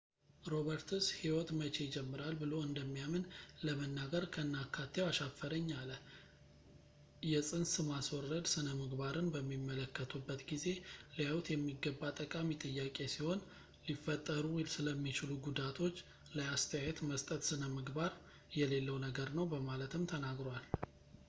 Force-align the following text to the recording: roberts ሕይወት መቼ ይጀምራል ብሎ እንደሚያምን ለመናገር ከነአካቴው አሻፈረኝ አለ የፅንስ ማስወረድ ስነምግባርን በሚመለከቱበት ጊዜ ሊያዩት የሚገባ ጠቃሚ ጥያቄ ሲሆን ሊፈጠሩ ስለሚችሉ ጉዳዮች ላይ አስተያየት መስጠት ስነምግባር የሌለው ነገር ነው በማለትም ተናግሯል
roberts 0.51 1.07
ሕይወት 1.17 1.49
መቼ 1.57 1.75
ይጀምራል 1.85 2.35
ብሎ 2.41 2.51
እንደሚያምን 2.67 3.23
ለመናገር 3.65 4.23
ከነአካቴው 4.33 5.05
አሻፈረኝ 5.09 5.67
አለ 5.81 5.91
የፅንስ 7.31 7.73
ማስወረድ 7.89 8.45
ስነምግባርን 8.53 9.27
በሚመለከቱበት 9.35 10.41
ጊዜ 10.51 10.65
ሊያዩት 11.17 11.47
የሚገባ 11.53 12.01
ጠቃሚ 12.21 12.49
ጥያቄ 12.63 12.97
ሲሆን 13.15 13.45
ሊፈጠሩ 13.89 14.43
ስለሚችሉ 14.77 15.29
ጉዳዮች 15.47 15.99
ላይ 16.37 16.49
አስተያየት 16.55 17.01
መስጠት 17.11 17.43
ስነምግባር 17.51 18.11
የሌለው 18.61 18.97
ነገር 19.07 19.29
ነው 19.39 19.47
በማለትም 19.53 20.09
ተናግሯል 20.13 20.65